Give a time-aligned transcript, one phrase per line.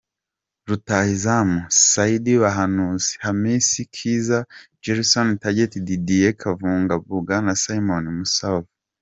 [0.67, 1.59] Rutahizamu:
[1.91, 4.39] Saidi Bahanuzi, Hamisi Kiiza,
[4.83, 8.67] Jerryson Tegete, Didier Kavumbagu na Simon Msuva.